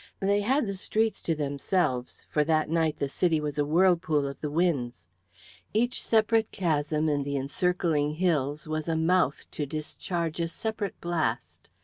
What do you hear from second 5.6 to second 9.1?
Each separate chasm in the encircling hills was a